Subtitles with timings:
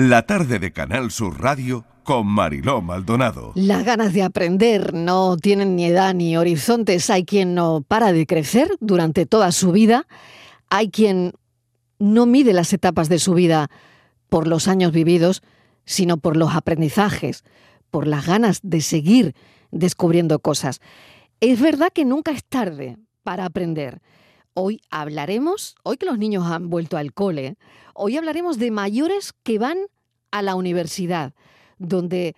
[0.00, 3.50] La tarde de Canal Sur Radio con Mariló Maldonado.
[3.56, 7.10] Las ganas de aprender no tienen ni edad ni horizontes.
[7.10, 10.06] Hay quien no para de crecer durante toda su vida.
[10.70, 11.32] Hay quien
[11.98, 13.70] no mide las etapas de su vida
[14.28, 15.42] por los años vividos,
[15.84, 17.42] sino por los aprendizajes,
[17.90, 19.34] por las ganas de seguir
[19.72, 20.78] descubriendo cosas.
[21.40, 24.00] Es verdad que nunca es tarde para aprender.
[24.54, 27.56] Hoy hablaremos, hoy que los niños han vuelto al cole,
[27.98, 29.78] hoy hablaremos de mayores que van
[30.30, 31.34] a la universidad,
[31.78, 32.34] donde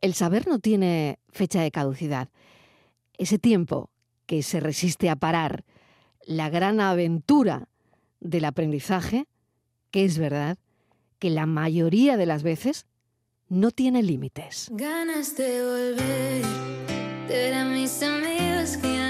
[0.00, 2.28] el saber no tiene fecha de caducidad.
[3.18, 3.90] Ese tiempo
[4.26, 5.64] que se resiste a parar,
[6.24, 7.68] la gran aventura
[8.20, 9.26] del aprendizaje,
[9.90, 10.58] que es verdad
[11.18, 12.86] que la mayoría de las veces
[13.48, 14.68] no tiene límites.
[14.70, 16.44] Ganas de volver,
[17.28, 19.00] ver a mis amigos que.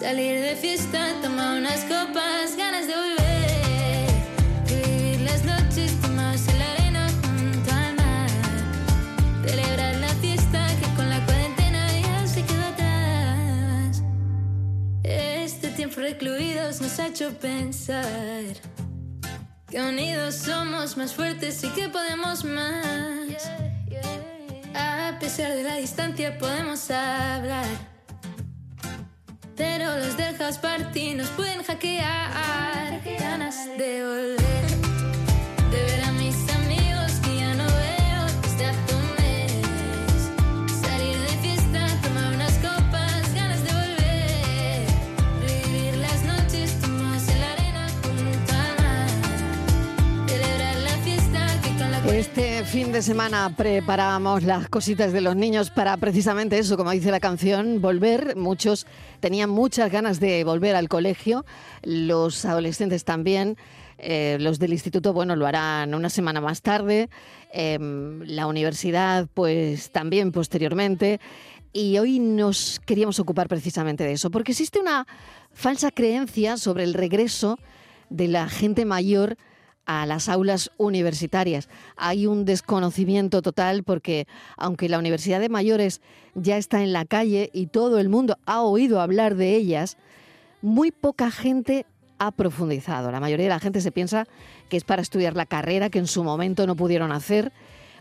[0.00, 4.08] Salir de fiesta, tomar unas copas, ganas de volver.
[4.66, 8.30] Vivir las noches tomados en la arena junto al mar.
[9.44, 14.02] Celebrar la fiesta que con la cuarentena ya se quedó atrás.
[15.02, 18.54] Este tiempo recluidos nos ha hecho pensar
[19.68, 23.50] que unidos somos más fuertes y que podemos más.
[24.74, 27.99] A pesar de la distancia podemos hablar.
[29.60, 33.09] Pero los dejas partir nos pueden hackear.
[53.00, 57.80] De semana preparábamos las cositas de los niños para precisamente eso, como dice la canción,
[57.80, 58.36] volver.
[58.36, 58.86] Muchos
[59.20, 61.46] tenían muchas ganas de volver al colegio,
[61.82, 63.56] los adolescentes también.
[63.96, 67.08] eh, los del instituto, bueno, lo harán una semana más tarde.
[67.52, 71.20] em, la universidad, pues también posteriormente.
[71.72, 75.06] Y hoy nos queríamos ocupar precisamente de eso, porque existe una
[75.54, 77.58] falsa creencia sobre el regreso
[78.10, 79.38] de la gente mayor
[79.90, 81.68] a las aulas universitarias.
[81.96, 86.00] Hay un desconocimiento total porque aunque la Universidad de Mayores
[86.36, 89.96] ya está en la calle y todo el mundo ha oído hablar de ellas,
[90.62, 91.86] muy poca gente
[92.20, 93.10] ha profundizado.
[93.10, 94.28] La mayoría de la gente se piensa
[94.68, 97.50] que es para estudiar la carrera que en su momento no pudieron hacer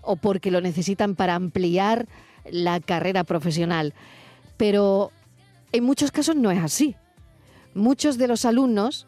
[0.04, 2.08] o porque lo necesitan para ampliar
[2.52, 3.96] la carrera profesional.
[4.58, 5.12] Pero
[5.72, 6.96] en muchos casos no es así.
[7.74, 9.08] Muchos de los alumnos,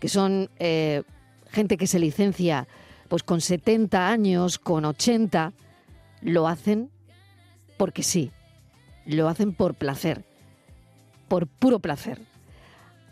[0.00, 1.02] que son eh,
[1.50, 2.66] gente que se licencia
[3.08, 5.52] pues con 70 años, con 80,
[6.22, 6.90] lo hacen
[7.76, 8.30] porque sí,
[9.04, 10.24] lo hacen por placer,
[11.28, 12.20] por puro placer.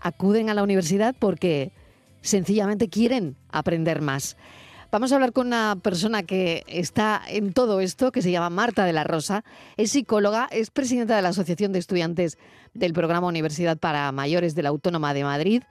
[0.01, 1.73] Acuden a la universidad porque
[2.21, 4.37] sencillamente quieren aprender más.
[4.91, 8.87] Vamos a hablar con una persona que está en todo esto, que se llama Marta
[8.87, 9.45] de la Rosa.
[9.77, 12.39] Es psicóloga, es presidenta de la Asociación de Estudiantes
[12.73, 15.63] del Programa Universidad para Mayores de la Autónoma de Madrid.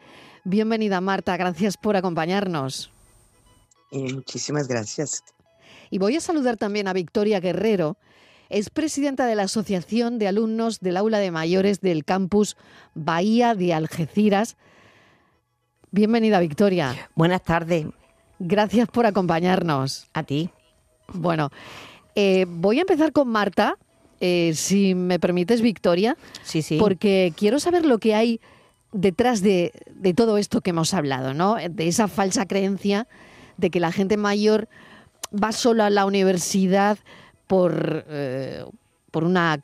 [0.51, 2.89] Bienvenida Marta, gracias por acompañarnos.
[3.91, 5.21] Eh, muchísimas gracias.
[5.89, 7.97] Y voy a saludar también a Victoria Guerrero,
[8.47, 12.55] es presidenta de la Asociación de Alumnos del Aula de Mayores del campus
[12.95, 14.55] Bahía de Algeciras.
[15.91, 16.95] Bienvenida Victoria.
[17.13, 17.87] Buenas tardes.
[18.39, 20.07] Gracias por acompañarnos.
[20.13, 20.49] A ti.
[21.09, 21.49] Bueno,
[22.15, 23.75] eh, voy a empezar con Marta,
[24.21, 26.77] eh, si me permites Victoria, Sí, sí.
[26.77, 28.39] porque quiero saber lo que hay
[28.91, 31.55] detrás de, de todo esto que hemos hablado, ¿no?
[31.55, 33.07] De esa falsa creencia
[33.57, 34.67] de que la gente mayor
[35.31, 36.97] va solo a la universidad
[37.47, 38.65] por, eh,
[39.11, 39.63] por una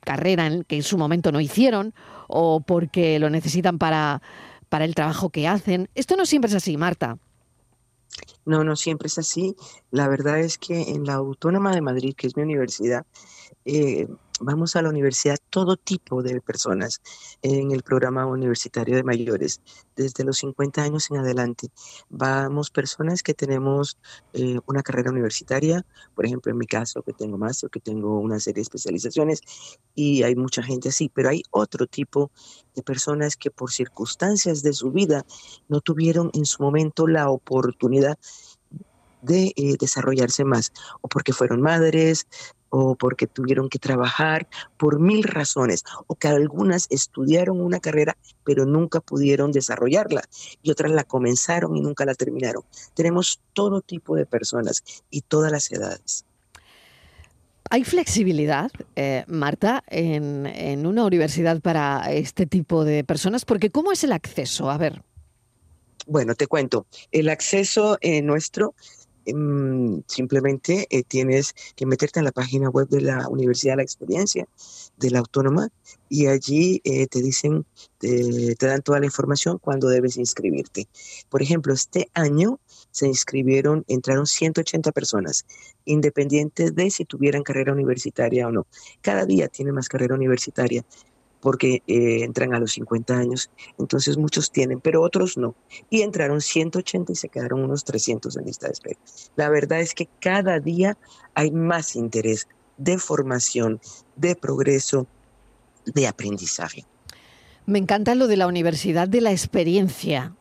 [0.00, 1.94] carrera en que en su momento no hicieron
[2.28, 4.22] o porque lo necesitan para,
[4.68, 5.88] para el trabajo que hacen.
[5.94, 7.18] Esto no siempre es así, Marta.
[8.44, 9.54] No, no siempre es así.
[9.90, 13.06] La verdad es que en la Autónoma de Madrid, que es mi universidad,
[13.64, 14.06] eh,
[14.40, 17.00] vamos a la universidad todo tipo de personas
[17.42, 19.60] en el programa universitario de mayores,
[19.96, 21.68] desde los 50 años en adelante.
[22.08, 23.98] Vamos personas que tenemos
[24.32, 25.84] eh, una carrera universitaria,
[26.14, 29.40] por ejemplo, en mi caso, que tengo máster, que tengo una serie de especializaciones,
[29.94, 32.30] y hay mucha gente así, pero hay otro tipo
[32.74, 35.24] de personas que por circunstancias de su vida
[35.68, 38.18] no tuvieron en su momento la oportunidad
[39.22, 42.26] de eh, desarrollarse más, o porque fueron madres,
[42.70, 48.64] o porque tuvieron que trabajar por mil razones, o que algunas estudiaron una carrera pero
[48.64, 50.22] nunca pudieron desarrollarla
[50.62, 52.62] y otras la comenzaron y nunca la terminaron.
[52.94, 56.24] Tenemos todo tipo de personas y todas las edades.
[57.70, 63.44] ¿Hay flexibilidad, eh, Marta, en, en una universidad para este tipo de personas?
[63.44, 64.70] Porque ¿cómo es el acceso?
[64.70, 65.02] A ver.
[66.06, 68.74] Bueno, te cuento, el acceso eh, nuestro
[70.06, 74.46] simplemente eh, tienes que meterte en la página web de la Universidad de la Experiencia,
[74.96, 75.68] de la Autónoma,
[76.08, 77.66] y allí eh, te dicen,
[77.98, 80.88] te, te dan toda la información cuando debes inscribirte.
[81.28, 82.60] Por ejemplo, este año
[82.90, 85.46] se inscribieron, entraron 180 personas,
[85.84, 88.66] independiente de si tuvieran carrera universitaria o no.
[89.02, 90.84] Cada día tiene más carrera universitaria
[91.40, 95.54] porque eh, entran a los 50 años, entonces muchos tienen, pero otros no.
[95.90, 98.98] Y entraron 180 y se quedaron unos 300 en lista de espera.
[99.36, 100.96] La verdad es que cada día
[101.34, 103.80] hay más interés de formación,
[104.16, 105.06] de progreso,
[105.84, 106.84] de aprendizaje.
[107.66, 110.34] Me encanta lo de la universidad de la experiencia.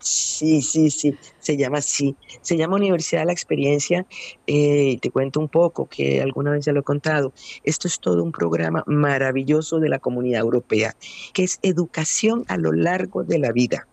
[0.00, 2.16] Sí, sí, sí, se llama así.
[2.40, 4.06] Se llama Universidad de la Experiencia.
[4.46, 7.34] Eh, te cuento un poco, que alguna vez ya lo he contado.
[7.64, 10.96] Esto es todo un programa maravilloso de la Comunidad Europea,
[11.34, 13.89] que es educación a lo largo de la vida.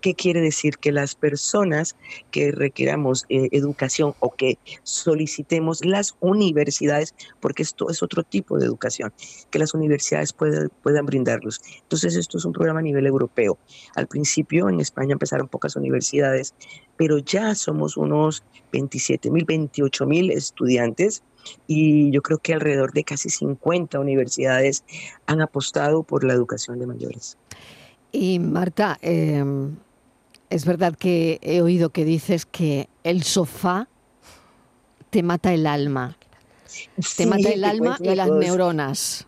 [0.00, 0.78] ¿Qué quiere decir?
[0.78, 1.96] Que las personas
[2.30, 8.66] que requeramos eh, educación o que solicitemos las universidades, porque esto es otro tipo de
[8.66, 9.12] educación,
[9.50, 11.60] que las universidades puedan, puedan brindarlos.
[11.82, 13.58] Entonces, esto es un programa a nivel europeo.
[13.94, 16.54] Al principio en España empezaron pocas universidades,
[16.96, 18.42] pero ya somos unos
[18.72, 21.22] 27 mil, 28 mil estudiantes
[21.66, 24.84] y yo creo que alrededor de casi 50 universidades
[25.26, 27.38] han apostado por la educación de mayores.
[28.12, 29.76] Y Marta, em,
[30.50, 33.88] es verdad que he oído que dices que el sofá
[35.10, 36.16] te mata el alma.
[37.16, 39.26] te mata el alma y las neuronas.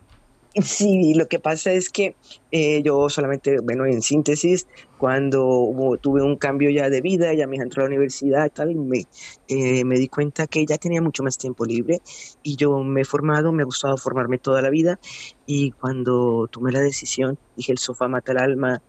[0.62, 2.17] Sí, lo que pasa es que
[2.53, 7.56] eh, yo solamente, bueno, en síntesis, cuando tuve un cambio ya de vida, ya me
[7.56, 9.05] entró a la universidad y tal, me,
[9.49, 12.01] eh, me di cuenta que ya tenía mucho más tiempo libre
[12.43, 14.99] y yo me he formado, me ha gustado formarme toda la vida
[15.45, 18.81] y cuando tomé la decisión, dije, el sofá mata el alma,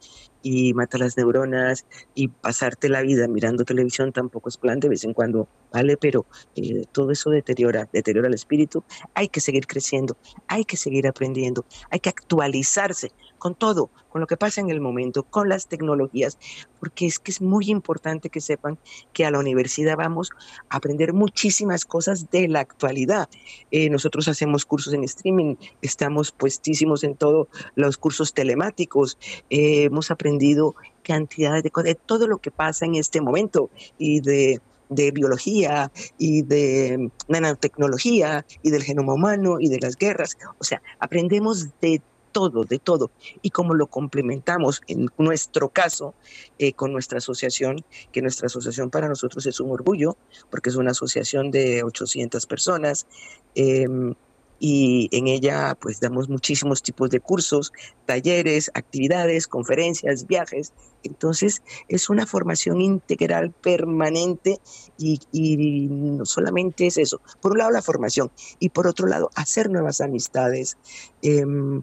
[0.45, 5.03] y mata las neuronas y pasarte la vida mirando televisión tampoco es plan de vez
[5.03, 5.97] en cuando, ¿vale?
[5.97, 8.83] Pero eh, todo eso deteriora, deteriora el espíritu.
[9.15, 10.15] Hay que seguir creciendo,
[10.47, 14.81] hay que seguir aprendiendo, hay que actualizarse con todo, con lo que pasa en el
[14.81, 16.37] momento, con las tecnologías,
[16.79, 18.77] porque es que es muy importante que sepan
[19.13, 20.31] que a la universidad vamos
[20.69, 23.29] a aprender muchísimas cosas de la actualidad.
[23.71, 29.17] Eh, nosotros hacemos cursos en streaming, estamos puestísimos en todos los cursos telemáticos,
[29.49, 34.61] eh, hemos aprendido cantidades de de todo lo que pasa en este momento y de
[34.89, 40.37] de biología y de nanotecnología y del genoma humano y de las guerras.
[40.59, 42.01] O sea, aprendemos de
[42.35, 43.11] todo, de todo.
[43.41, 46.13] Y como lo complementamos en nuestro caso
[46.59, 50.17] eh, con nuestra asociación, que nuestra asociación para nosotros es un orgullo,
[50.49, 53.07] porque es una asociación de 800 personas.
[53.55, 54.15] Em,
[54.59, 57.71] y en ella pues damos muchísimos tipos de cursos,
[58.05, 60.73] talleres, actividades, conferencias, viajes.
[61.03, 64.59] Entonces es una formación integral permanente
[64.97, 65.19] y,
[65.89, 67.21] no solamente es eso.
[67.41, 70.77] Por un lado la formación y por otro lado hacer nuevas amistades.
[71.21, 71.81] Em,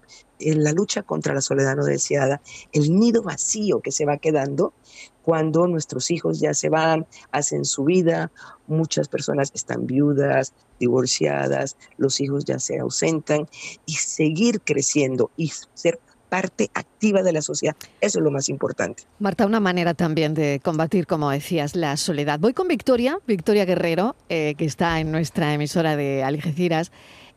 [0.50, 2.40] en la lucha contra la soledad no deseada,
[2.72, 4.74] el nido vacío que se va quedando
[5.22, 8.32] cuando nuestros hijos ya se van, hacen su vida,
[8.66, 13.48] muchas personas están viudas, divorciadas, los hijos ya se ausentan
[13.86, 17.76] y seguir creciendo y ser parte activa de la sociedad.
[18.00, 19.02] Eso es lo más importante.
[19.18, 22.40] Marta, una manera también de combatir, como decías, la soledad.
[22.40, 26.90] Voy con Victoria, Victoria Guerrero, eh, que está en nuestra emisora de Algeciras.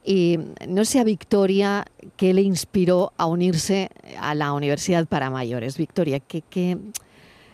[0.06, 1.86] Y no sé Victoria
[2.16, 5.78] qué le inspiró a unirse a la Universidad para Mayores.
[5.78, 6.78] Victoria, ¿qué, qué,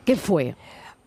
[0.03, 0.55] qué fue?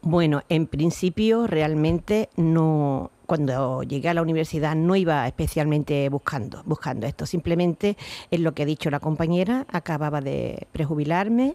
[0.00, 7.06] Bueno, en principio realmente no, cuando llegué a la universidad no iba especialmente buscando, buscando
[7.06, 7.26] esto.
[7.26, 7.96] Simplemente
[8.30, 11.54] es lo que ha dicho la compañera, acababa de prejubilarme,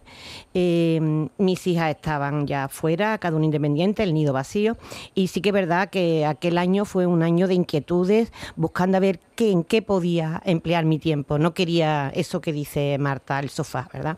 [0.54, 4.78] em, mis hijas estaban ya fuera, cada uno independiente, el nido vacío,
[5.14, 9.00] y sí que es verdad que aquel año fue un año de inquietudes, buscando a
[9.00, 11.38] ver qué, en qué podía emplear mi tiempo.
[11.38, 14.18] No quería eso que dice Marta, el sofá, ¿verdad?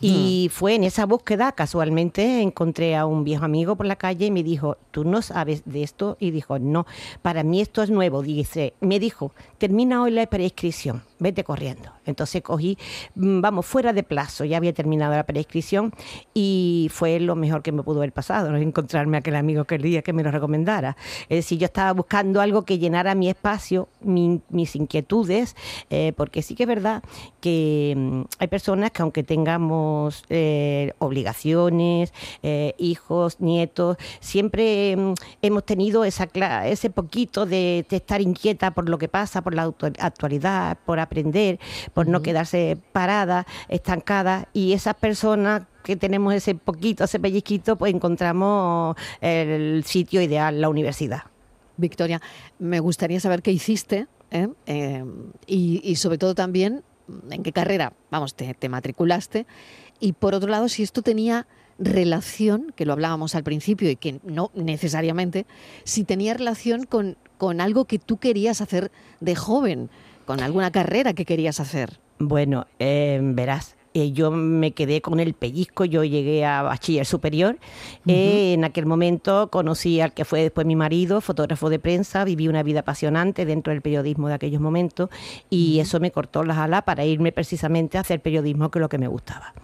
[0.00, 0.52] Y hmm.
[0.52, 4.42] fue en esa búsqueda, casualmente, encontré a un viejo amigo por la calle y me
[4.42, 6.16] dijo, ¿tú no sabes de esto?
[6.20, 6.85] Y dijo, no,
[7.22, 11.90] para mí esto es nuevo, dice, me dijo, termina hoy la prescripción, vete corriendo.
[12.04, 12.78] Entonces cogí,
[13.14, 15.92] mm, vamos, fuera de plazo, ya había terminado la prescripción
[16.34, 18.58] y fue lo mejor que me pudo haber pasado, ¿no?
[18.58, 20.96] encontrarme aquel amigo que el día que me lo recomendara.
[21.28, 25.56] Es decir, yo estaba buscando algo que llenara mi espacio, mis inquietudes,
[25.90, 27.02] eh, porque sí que es verdad
[27.40, 35.64] que mm, hay personas que aunque tengamos eh, obligaciones, eh, hijos, nietos, siempre mm, hemos
[35.64, 36.28] tenido esa,
[36.66, 41.60] ese poquito de, estar inquieta por lo que pasa, por la actualidad, por aprender,
[41.94, 47.94] por no quedarse parada, estancada, y esas personas que tenemos ese poquito, ese pellizquito, pues
[47.94, 51.22] encontramos el sitio ideal, la universidad.
[51.76, 52.20] Victoria,
[52.58, 54.48] me gustaría saber qué hiciste ¿eh?
[54.66, 55.04] Eh,
[55.46, 56.82] y, sobre todo también
[57.30, 59.46] en qué carrera, vamos, te, matriculaste
[60.00, 61.46] y por otro lado si esto tenía
[61.78, 65.46] relación, que lo hablábamos al principio y que no necesariamente,
[65.84, 68.90] si tenía relación con, con algo que tú querías hacer
[69.20, 69.90] de joven,
[70.24, 72.00] con alguna carrera que querías hacer.
[72.18, 77.56] Bueno, eh, verás, eh, yo me quedé con el pellizco, yo llegué a bachiller superior.
[78.06, 82.46] Eh, en aquel momento conocí al que fue después mi marido, fotógrafo de prensa, viví
[82.46, 85.08] una vida apasionante dentro del periodismo de aquellos momentos
[85.48, 88.90] y eso me cortó las alas para irme precisamente a hacer periodismo, que es lo
[88.90, 89.54] que me gustaba.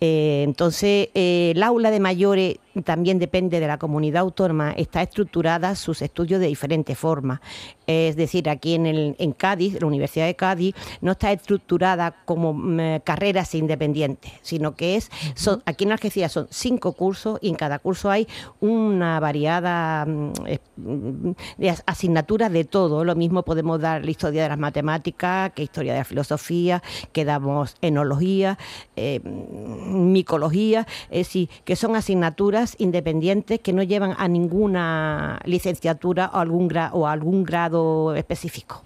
[0.00, 6.02] Eh, entonces, el aula de mayores también depende de la comunidad autónoma, está estructurada sus
[6.02, 7.40] estudios de diferentes formas.
[7.86, 12.54] Es decir, aquí en, el, en Cádiz, la Universidad de Cádiz, no está estructurada como
[12.54, 17.56] mm, carreras independientes, sino que es, son, aquí en Algeciras son cinco cursos y en
[17.56, 18.26] cada curso hay
[18.60, 20.32] una variada mm,
[20.76, 23.04] mm, de asignaturas de todo.
[23.04, 27.24] Lo mismo podemos dar la historia de las matemáticas, que historia de la filosofía, que
[27.24, 28.58] damos enología,
[28.96, 36.38] eh, micología, es decir, que son asignaturas independientes que no llevan a ninguna licenciatura o
[36.38, 38.84] algún, o algún grado específico.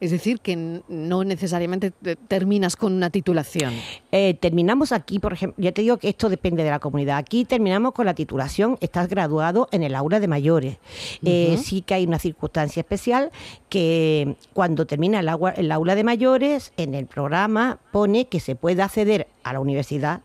[0.00, 1.90] Es decir, que no necesariamente
[2.28, 3.72] terminas con una titulación.
[4.12, 7.16] Eh, terminamos aquí, por ejemplo, ya te digo que esto depende de la comunidad.
[7.16, 10.76] Aquí terminamos con la titulación, estás graduado en el aula de mayores.
[11.24, 13.30] Eh, sí que hay una circunstancia especial
[13.68, 18.82] que cuando termina el, el aula de mayores, en el programa pone que se puede
[18.82, 20.20] acceder a la universidad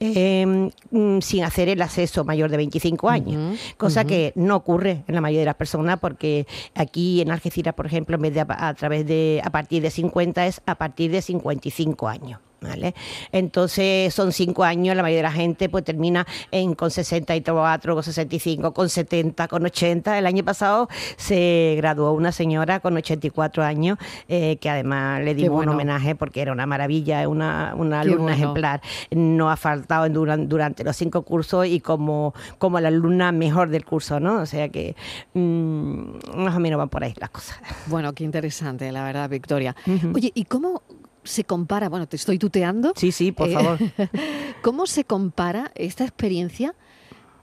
[0.00, 5.20] Mm, sin hacer el acceso mayor de 25 años, cosa que no ocurre en la
[5.20, 8.74] mayoría de las personas porque aquí en Algeciras, por ejemplo, en vez de a, a
[8.74, 12.40] través de a partir de 50 es a partir de 55 años.
[12.60, 12.94] ¿Vale?
[13.32, 18.02] Entonces son cinco años, la mayoría de la gente pues termina en con 64, con
[18.02, 20.18] 65, con 70, con 80.
[20.18, 23.98] El año pasado se graduó una señora con 84 años,
[24.28, 28.82] eh, que además le dimos un homenaje porque era una maravilla, una, una alumna ejemplar.
[29.10, 34.20] No ha faltado durante, los cinco cursos y como, como la alumna mejor del curso,
[34.20, 34.40] ¿no?
[34.40, 34.96] O sea que
[35.34, 37.58] mm, más o menos van por ahí las cosas.
[37.86, 39.74] Bueno, qué interesante, la verdad, Victoria.
[40.14, 40.82] Oye, ¿y cómo,
[41.24, 41.88] se compara?
[41.88, 42.92] Bueno, te estoy tuteando.
[42.96, 43.78] Sí, sí, por eh, favor.
[44.62, 46.74] ¿Cómo se compara esta experiencia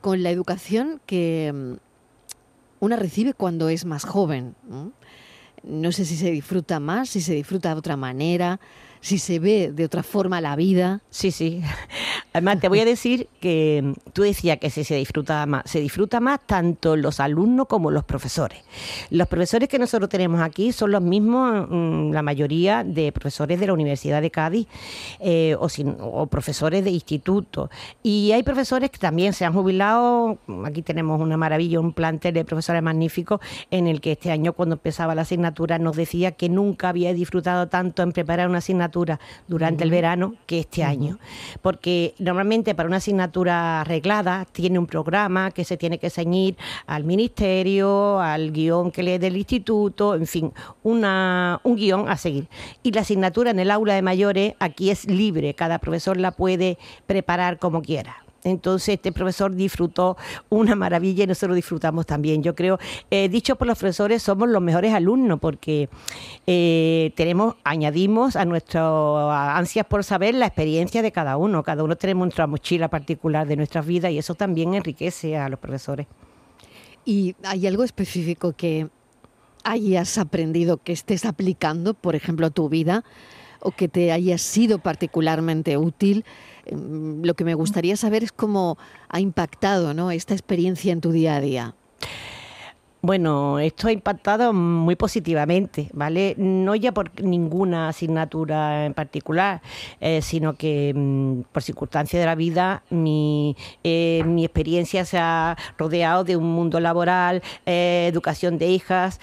[0.01, 1.73] con la educación que mm,
[2.79, 4.55] una recibe cuando es más joven?
[5.63, 8.59] No sé si se disfruta más, si se disfruta de otra manera,
[9.01, 11.01] si se ve de otra forma la vida.
[11.09, 11.61] Sí, sí.
[12.37, 16.39] Además, te voy a decir que tú decías que se disfruta más, se disfruta más
[16.45, 18.59] tanto los alumnos como los profesores.
[19.09, 23.65] Los profesores que nosotros tenemos aquí son los mismos, mm, la mayoría de profesores de
[23.65, 24.67] la Universidad de Cádiz
[25.19, 25.67] eh, o,
[25.99, 27.71] o, profesores de instituto.
[28.03, 30.37] Y hay profesores que también se han jubilado.
[30.63, 33.39] Aquí tenemos una maravilla, un plantel de profesores magníficos
[33.71, 37.67] en el que este año, cuando empezaba la asignatura, nos decía que nunca había disfrutado
[37.67, 41.17] tanto en preparar una asignatura durante el verano que este año.
[41.63, 47.05] Porque normalmente para una asignatura arreglada tiene un programa que se tiene que ceñir al
[47.05, 50.51] ministerio, al guion que lee del instituto, en fin,
[50.83, 52.47] una, un guion a seguir.
[52.83, 56.77] Y la asignatura en el aula de mayores aquí es libre, cada profesor la puede
[57.05, 58.26] preparar como quiera.
[58.43, 60.17] Entonces este profesor disfrutó
[60.49, 62.43] una maravilla y nosotros disfrutamos también.
[62.43, 62.79] Yo creo,
[63.11, 65.89] eh, dicho por los profesores, somos los mejores alumnos porque
[66.45, 68.83] eh, tenemos, añadimos a nuestras
[69.57, 71.63] ansias por saber la experiencia de cada uno.
[71.63, 75.59] Cada uno tenemos nuestra mochila particular de nuestras vidas y eso también enriquece a los
[75.59, 76.07] profesores.
[77.05, 78.89] ¿Y hay algo específico que
[79.63, 83.03] hayas aprendido, que estés aplicando, por ejemplo, a tu vida
[83.59, 86.25] o que te haya sido particularmente útil?
[86.71, 88.77] Mm, lo que me gustaría saber es cómo
[89.09, 90.11] ha impactado ¿no?
[90.11, 91.75] esta experiencia en tu día a día.
[93.01, 96.33] Bueno, esto ha impactado muy positivamente, ¿vale?
[96.37, 99.61] No ya por ninguna asignatura en particular,
[100.01, 105.55] eh, sino que mm, por circunstancias de la vida mi, eh, mi, experiencia se ha
[105.77, 109.19] rodeado de un mundo laboral, eh, educación de hijas,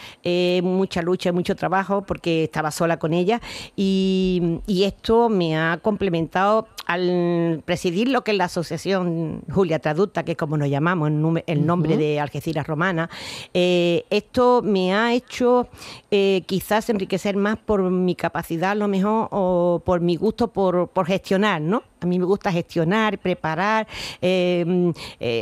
[0.63, 3.41] mucha lucha y mucho trabajo porque estaba sola con ella
[3.75, 10.23] y, y, esto me ha complementado al presidir lo que es la asociación Julia Traducta,
[10.23, 11.11] que es como nos llamamos,
[11.47, 13.09] el, nombre de Algeciras Romana
[13.53, 13.64] Eh,
[14.11, 15.69] esto me ha hecho
[16.11, 20.91] eh, quizás enriquecer más por mi capacidad, a lo mejor, o por mi gusto por,
[21.07, 21.83] gestionar, ¿no?
[22.01, 23.87] A mí me gusta gestionar, preparar,
[24.21, 24.93] eh,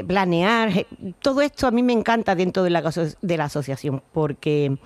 [0.07, 0.87] planear.
[1.21, 2.83] Todo esto a mí me encanta dentro de la,
[3.21, 4.77] de la asociación, porque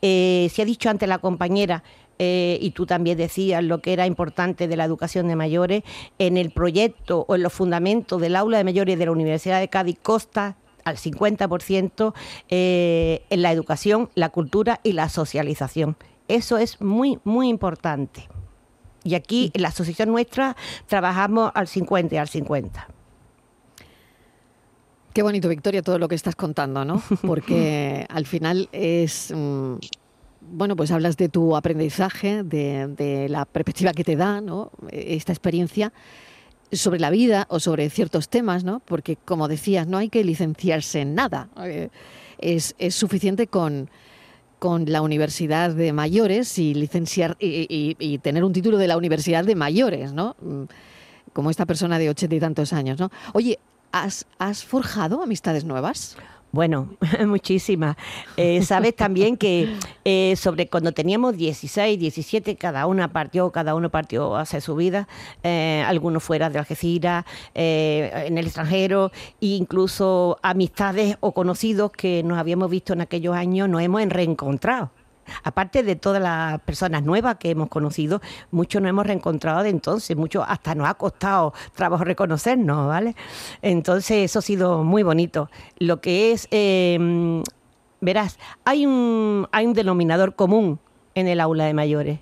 [0.00, 1.82] se ha dicho ante la compañera,
[2.18, 5.82] y tú también decías lo que era importante de la educación de mayores,
[6.18, 9.68] en el proyecto o en los fundamentos del aula de mayores de la Universidad de
[9.68, 10.56] Cádiz Costa
[10.90, 12.12] al 50%
[12.48, 15.96] eh, en la educación, la cultura y la socialización.
[16.28, 18.28] Eso es muy, muy importante.
[19.02, 20.56] Y aquí en la asociación nuestra
[20.86, 22.88] trabajamos al 50 y al 50.
[25.12, 27.02] Qué bonito, Victoria, todo lo que estás contando, ¿no?
[27.26, 29.32] Porque al final es...
[29.34, 29.74] Mm,
[30.52, 34.72] bueno, pues hablas de tu aprendizaje, de, de, la perspectiva que te da, ¿no?
[34.90, 35.92] Esta experiencia
[36.72, 38.80] sobre la vida o sobre ciertos temas, ¿no?
[38.80, 41.48] Porque, como decías, no hay que licenciarse en nada.
[41.64, 41.88] Eh,
[42.38, 43.90] es, suficiente con,
[44.58, 49.54] con la universidad de mayores y licenciar y, tener un título de la universidad de
[49.54, 50.36] mayores, ¿no?
[50.40, 50.64] Mm,
[51.32, 53.10] como esta persona de ochenta y tantos años, ¿no?
[53.32, 53.58] Oye,
[53.92, 56.16] ¿has, has forjado amistades nuevas?
[56.52, 56.88] Bueno,
[57.26, 57.96] muchísimas.
[58.36, 63.90] Eh, Sabes también que eh, sobre cuando teníamos 16, 17, cada una partió, cada uno
[63.90, 65.06] partió hacia su vida,
[65.44, 72.38] eh, algunos fuera de Algeciras, en el extranjero, e incluso amistades o conocidos que nos
[72.38, 74.90] habíamos visto en aquellos años nos hemos reencontrado
[75.42, 78.20] aparte de todas las personas nuevas que hemos conocido,
[78.50, 83.14] muchos nos hemos reencontrado de entonces, muchos hasta nos ha costado trabajo reconocernos, ¿vale?
[83.62, 85.50] Entonces eso ha sido muy bonito.
[85.78, 87.42] Lo que es, em,
[88.00, 90.78] verás, hay un, hay un denominador común
[91.14, 92.20] en el aula de mayores,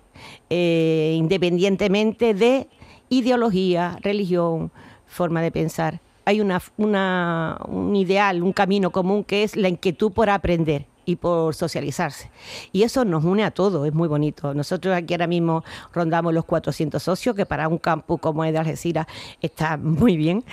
[0.51, 2.69] eh, independientemente de
[3.09, 4.71] ideología, religión,
[5.07, 6.01] forma de pensar.
[6.25, 11.17] Hay una, una, un ideal, un camino común que es la inquietud por aprender y
[11.17, 12.31] por socializarse.
[12.71, 14.53] Y eso nos une a todos, es muy bonito.
[14.53, 18.59] Nosotros aquí ahora mismo rondamos los 400 socios, que para un campus como es de
[18.59, 19.07] Algeciras
[19.41, 20.45] está muy bien.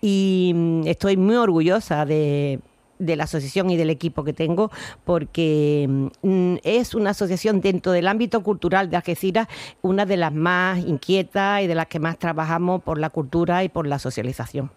[0.00, 2.60] Y mm, estoy muy orgullosa de
[3.00, 4.70] la asociación y del equipo que tengo,
[5.02, 9.48] porque mm, es una asociación dentro del ámbito cultural de Algeciras,
[9.82, 13.68] una de las más inquietas y de las que más trabajamos por la cultura y
[13.68, 14.70] por la socialización.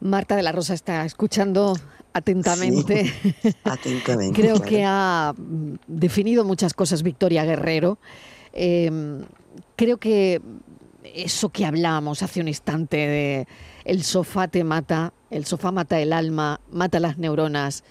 [0.00, 1.74] Marta de la Rosa está escuchando
[2.12, 3.12] atentamente.
[3.64, 4.40] atentamente.
[4.40, 5.34] Creo que ha
[5.86, 7.98] definido muchas cosas Victoria Guerrero.
[8.52, 9.24] Em,
[9.76, 10.40] creo que
[11.02, 13.48] eso que hablábamos hace un instante de
[13.84, 17.84] el sofá te mata, el sofá mata el alma, mata las neuronas.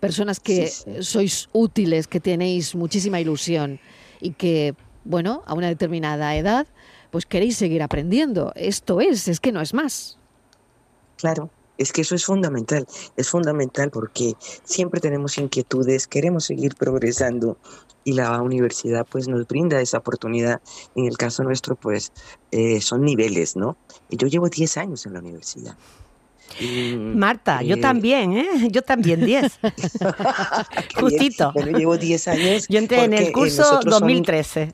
[0.00, 0.68] Personas que
[1.00, 3.80] sois útiles, que tenéis muchísima ilusión
[4.20, 4.74] y que,
[5.04, 6.66] bueno, a una determinada edad,
[7.10, 8.52] pues queréis seguir aprendiendo.
[8.56, 10.18] Esto es, es que no es más.
[11.16, 12.86] Claro, es que eso es fundamental,
[13.16, 14.34] es fundamental porque
[14.64, 17.58] siempre tenemos inquietudes, queremos seguir progresando
[18.04, 20.60] y la universidad pues nos brinda esa oportunidad.
[20.94, 22.12] En el caso nuestro pues
[22.52, 23.76] eh, son niveles, ¿no?
[24.10, 25.76] Yo llevo 10 años en la universidad.
[26.98, 28.48] Marta, yo eh, también, ¿eh?
[28.70, 29.58] Yo también 10.
[31.00, 31.52] Justito.
[31.52, 32.66] Bueno, llevo 10 años.
[32.68, 34.72] Yo entré en el curso 2013.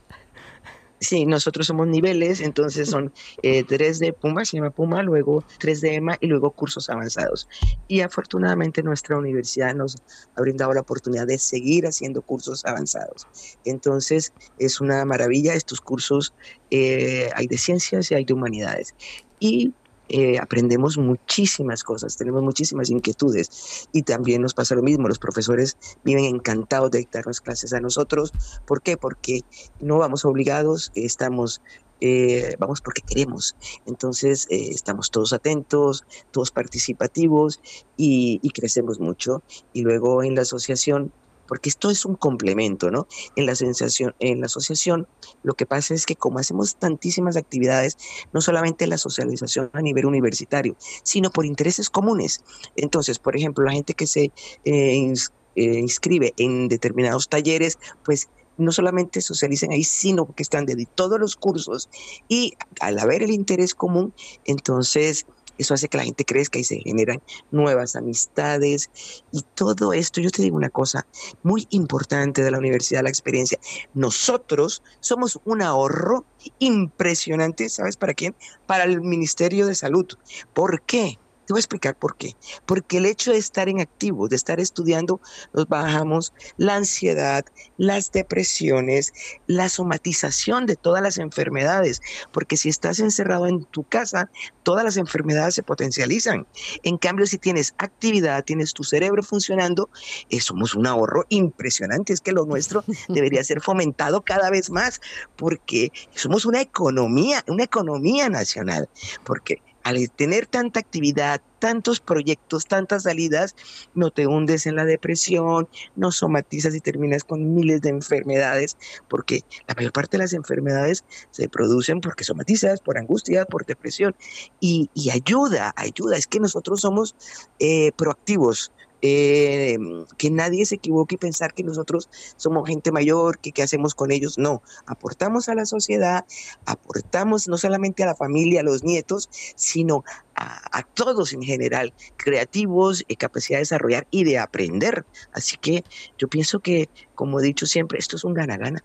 [1.02, 3.12] Sí, nosotros somos niveles, entonces son
[3.42, 7.48] eh, tres de Puma, se llama Puma, luego tres de EMA y luego cursos avanzados.
[7.88, 9.96] Y afortunadamente nuestra universidad nos
[10.36, 13.26] ha brindado la oportunidad de seguir haciendo cursos avanzados.
[13.64, 16.34] Entonces es una maravilla, estos cursos
[16.70, 18.94] eh, hay de ciencias y hay de humanidades.
[19.40, 19.74] Y
[20.12, 25.78] eh, aprendemos muchísimas cosas, tenemos muchísimas inquietudes y también nos pasa lo mismo, los profesores
[26.04, 28.30] viven encantados de dictarnos clases a nosotros.
[28.66, 28.98] ¿Por qué?
[28.98, 29.40] Porque
[29.80, 31.62] no vamos obligados, estamos
[32.02, 33.56] eh, vamos porque queremos.
[33.86, 37.60] Entonces, eh, estamos todos atentos, todos participativos
[37.96, 39.42] y, y, crecemos mucho.
[39.72, 41.12] Y luego en la asociación
[41.52, 43.06] porque esto es un complemento, ¿no?
[43.36, 45.06] En la, sensación, en la asociación
[45.42, 47.98] lo que pasa es que como hacemos tantísimas actividades,
[48.32, 52.42] no solamente la socialización a nivel universitario, sino por intereses comunes.
[52.74, 54.32] Entonces, por ejemplo, la gente que se
[54.64, 55.14] eh,
[55.54, 61.20] eh, inscribe en determinados talleres, pues no solamente socializan ahí, sino que están de todos
[61.20, 61.90] los cursos
[62.28, 64.14] y al haber el interés común,
[64.46, 65.26] entonces
[65.62, 68.90] eso hace que la gente crezca y se generan nuevas amistades
[69.32, 70.20] y todo esto.
[70.20, 71.06] Yo te digo una cosa
[71.42, 73.58] muy importante de la universidad, la experiencia.
[73.94, 76.24] Nosotros somos un ahorro
[76.58, 78.34] impresionante, ¿sabes para quién?
[78.66, 80.06] Para el Ministerio de Salud.
[80.52, 81.18] ¿Por qué?
[81.52, 82.34] Te voy a explicar por qué.
[82.64, 85.20] Porque el hecho de estar en activo, de estar estudiando,
[85.52, 87.44] nos bajamos la ansiedad,
[87.76, 89.12] las depresiones,
[89.46, 92.00] la somatización de todas las enfermedades.
[92.32, 94.30] Porque si estás encerrado en tu casa,
[94.62, 96.46] todas las enfermedades se potencializan.
[96.84, 99.90] En cambio, si tienes actividad, tienes tu cerebro funcionando,
[100.30, 102.14] eh, somos un ahorro impresionante.
[102.14, 105.02] Es que lo nuestro debería ser fomentado cada vez más
[105.36, 108.88] porque somos una economía, una economía nacional.
[109.22, 113.54] Porque al tener tanta actividad, tantos proyectos, tantas salidas,
[113.94, 118.76] no te hundes en la depresión, no somatizas y terminas con miles de enfermedades,
[119.08, 124.14] porque la mayor parte de las enfermedades se producen porque somatizas, por angustia, por depresión,
[124.60, 127.14] y, ayuda, ayuda, es que nosotros somos
[127.58, 129.76] eh, proactivos, eh,
[130.16, 134.12] que nadie se equivoque y pensar que nosotros somos gente mayor, que qué hacemos con
[134.12, 134.38] ellos.
[134.38, 136.24] No, aportamos a la sociedad,
[136.66, 143.04] aportamos no solamente a la familia, a los nietos, sino a, todos en general, creativos,
[143.08, 145.04] y capacidad de desarrollar y de aprender.
[145.32, 145.84] Así que
[146.18, 148.82] yo pienso que, como he dicho siempre, esto es un gana-gana.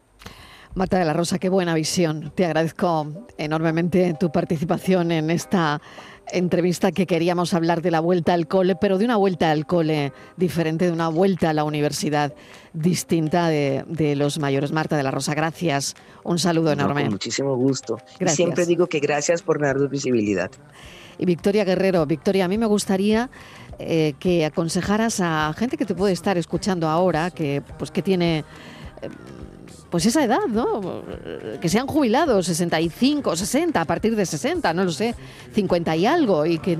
[0.75, 2.31] Marta de la Rosa, qué buena visión.
[2.35, 5.81] Te agradezco enormemente tu participación en esta
[6.31, 10.13] entrevista que queríamos hablar de la vuelta al cole, pero de una vuelta al cole
[10.35, 12.33] diferente, de una vuelta a la universidad
[12.73, 14.71] distinta de, los mayores.
[14.71, 15.95] Marta de la Rosa, gracias.
[16.23, 17.09] Un saludo enorme.
[17.09, 17.97] muchísimo gusto.
[18.27, 20.51] Siempre digo que gracias por darnos visibilidad.
[21.17, 23.29] Y Victoria Guerrero, Victoria, a mí me gustaría
[23.79, 28.39] eh, que aconsejaras a gente que te puede estar escuchando ahora, que pues que tiene
[29.01, 29.09] eh,
[29.89, 31.03] pues esa edad, ¿no?
[31.61, 35.15] Que se han jubilado 65, 60, a partir de 60, no lo sé,
[35.53, 36.77] 50 y algo, y que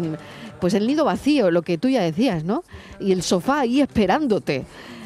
[0.59, 2.63] pues el nido vacío, lo que tú ya decías, ¿no?
[2.99, 4.65] Y el sofá ahí esperándote.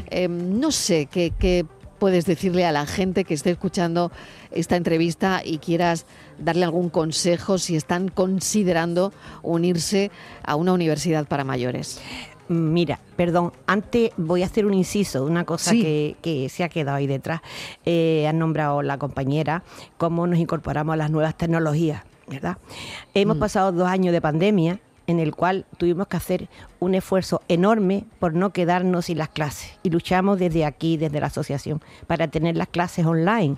[0.09, 1.65] Em, no sé qué,
[1.99, 4.11] puedes decirle a la gente que esté escuchando
[4.49, 6.07] esta entrevista y quieras
[6.39, 10.09] darle algún consejo si están considerando unirse
[10.43, 12.01] a una universidad para mayores.
[12.51, 17.07] Mira, perdón, antes voy a hacer un inciso, una cosa que, se ha quedado ahí
[17.07, 17.39] detrás.
[17.85, 19.63] Eh, han nombrado la compañera
[19.97, 22.57] cómo nos incorporamos a las nuevas tecnologías, ¿verdad?
[23.13, 23.39] Hemos mm.
[23.39, 28.33] pasado dos años de pandemia en el cual tuvimos que hacer un esfuerzo enorme por
[28.33, 32.67] no quedarnos sin las clases y luchamos desde aquí, desde la asociación, para tener las
[32.67, 33.55] clases online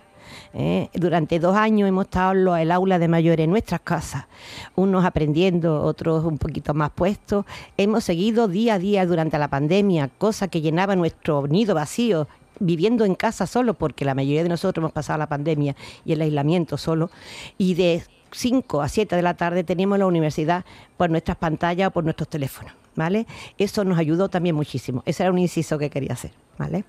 [0.53, 0.89] ¿eh?
[0.93, 4.25] Durante dos años hemos estado en el aula de mayores en nuestras casas,
[4.75, 7.45] unos aprendiendo, otros un poquito más puestos.
[7.77, 12.27] Hemos seguido día a día durante la pandemia, cosa que llenaba nuestro nido vacío
[12.59, 16.21] viviendo en casa solo, porque la mayoría de nosotros hemos pasado la pandemia y el
[16.21, 17.09] aislamiento solo,
[17.57, 20.65] y de 5 a 7 de la tarde teníamos la universidad
[20.97, 23.27] por nuestras pantallas o por nuestros teléfonos, ¿vale?
[23.57, 25.03] Eso nos ayudó también muchísimo.
[25.05, 26.83] Ese era un inciso que quería hacer, ¿vale?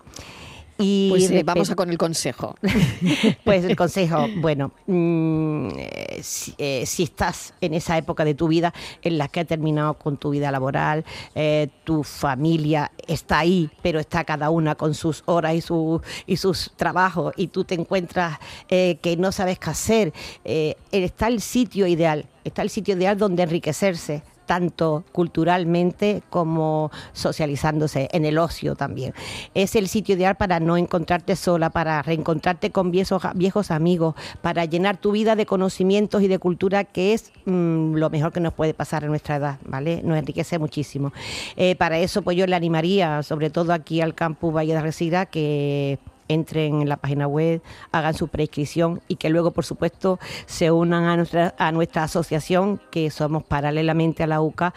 [0.79, 2.57] Y pues vamos a con el consejo.
[3.45, 9.19] Pues el consejo, bueno, mm, eh, si, estás en esa época de tu vida en
[9.19, 14.25] la que has terminado con tu vida laboral, eh, tu familia está ahí, pero está
[14.25, 18.99] cada una con sus horas y, su, y sus trabajos y tú te encuentras eh,
[19.03, 20.13] que no sabes qué hacer,
[20.45, 28.25] está el sitio ideal, está el sitio ideal donde enriquecerse, tanto culturalmente como socializándose en
[28.25, 29.15] el ocio también.
[29.55, 34.65] Es el sitio ideal para no encontrarte sola, para reencontrarte con viejos, viejos amigos, para
[34.65, 38.53] llenar tu vida de conocimientos y de cultura, que es mm, lo mejor que nos
[38.53, 40.03] puede pasar en nuestra edad, ¿vale?
[40.03, 41.13] Nos enriquece muchísimo.
[41.57, 45.27] Eh, para eso, pues yo le animaría, sobre todo aquí al campus Valle de Resida,
[45.27, 50.71] que entren en la página web, hagan su prescripción y que luego, por supuesto, se
[50.71, 54.75] unan a nuestra, a nuestra asociación, que somos paralelamente a la UCA,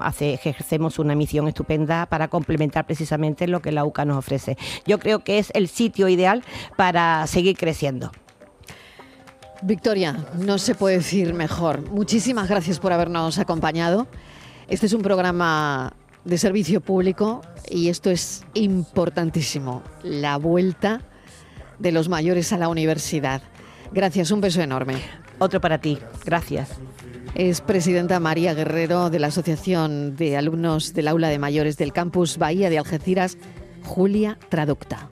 [0.00, 4.56] hace, ejercemos una misión estupenda para complementar precisamente lo que la UCA nos ofrece.
[4.86, 6.44] Yo creo que es el sitio ideal
[6.76, 8.10] para seguir creciendo.
[9.62, 11.88] Victoria, no se puede decir mejor.
[11.90, 14.06] Muchísimas gracias por habernos acompañado.
[14.68, 15.94] Este es un programa
[16.24, 21.02] de servicio público y esto es importantísimo, la vuelta
[21.78, 23.42] de los mayores a la universidad.
[23.92, 24.96] Gracias, un beso enorme.
[25.38, 26.70] Otro para ti, gracias.
[27.34, 32.38] Es presidenta María Guerrero de la Asociación de Alumnos del Aula de Mayores del Campus
[32.38, 33.38] Bahía de Algeciras,
[33.82, 35.00] Julia Traducta.